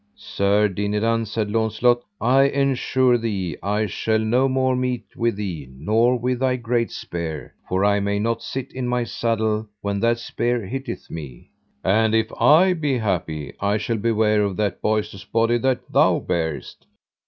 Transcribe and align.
Sir 0.15 0.67
Dinadan, 0.67 1.27
said 1.27 1.51
Launcelot, 1.51 2.01
I 2.19 2.45
ensure 2.45 3.19
thee 3.19 3.55
I 3.61 3.85
shall 3.85 4.17
no 4.17 4.49
more 4.49 4.75
meet 4.75 5.05
with 5.15 5.35
thee 5.35 5.67
nor 5.71 6.17
with 6.17 6.39
thy 6.39 6.55
great 6.55 6.89
spear, 6.89 7.53
for 7.69 7.85
I 7.85 7.99
may 7.99 8.17
not 8.17 8.41
sit 8.41 8.71
in 8.73 8.87
my 8.87 9.03
saddle 9.03 9.67
when 9.81 9.99
that 9.99 10.17
spear 10.17 10.65
hitteth 10.65 11.11
me. 11.11 11.51
And 11.83 12.15
if 12.15 12.33
I 12.41 12.73
be 12.73 12.97
happy 12.97 13.53
I 13.59 13.77
shall 13.77 13.97
beware 13.97 14.41
of 14.41 14.57
that 14.57 14.81
boistous 14.81 15.23
body 15.23 15.59
that 15.59 15.81
thou 15.91 16.17
bearest. 16.17 16.87